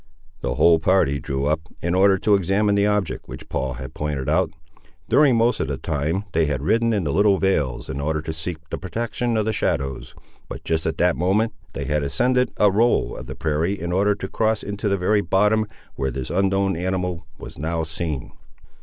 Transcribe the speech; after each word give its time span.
The 0.41 0.55
whole 0.55 0.79
party 0.79 1.19
drew 1.19 1.45
up, 1.45 1.59
in 1.79 1.93
order 1.93 2.17
to 2.17 2.33
examine 2.33 2.73
the 2.73 2.87
object, 2.87 3.27
which 3.27 3.47
Paul 3.49 3.73
had 3.73 3.93
pointed 3.93 4.27
out. 4.27 4.49
During 5.07 5.35
most 5.35 5.59
of 5.59 5.67
the 5.67 5.77
time, 5.77 6.23
they 6.31 6.47
had 6.47 6.63
ridden 6.63 6.91
in 6.91 7.03
the 7.03 7.13
little 7.13 7.37
vales 7.37 7.87
in 7.87 8.01
order 8.01 8.19
to 8.23 8.33
seek 8.33 8.57
the 8.71 8.79
protection 8.79 9.37
of 9.37 9.45
the 9.45 9.53
shadows, 9.53 10.15
but 10.49 10.63
just 10.63 10.87
at 10.87 10.97
that 10.97 11.15
moment, 11.15 11.53
they 11.73 11.85
had 11.85 12.01
ascended 12.01 12.49
a 12.57 12.71
roll 12.71 13.15
of 13.15 13.27
the 13.27 13.35
prairie 13.35 13.79
in 13.79 13.91
order 13.91 14.15
to 14.15 14.27
cross 14.27 14.63
into 14.63 14.89
the 14.89 14.97
very 14.97 15.21
bottom 15.21 15.67
where 15.93 16.09
this 16.09 16.31
unknown 16.31 16.75
animal 16.75 17.27
was 17.37 17.59
now 17.59 17.83
seen. 17.83 18.31